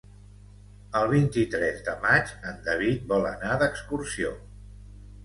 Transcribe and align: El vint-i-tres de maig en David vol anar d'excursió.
El 0.99 1.03
vint-i-tres 1.11 1.83
de 1.89 1.93
maig 2.05 2.31
en 2.53 2.57
David 2.69 3.05
vol 3.13 3.29
anar 3.33 3.59
d'excursió. 3.65 4.33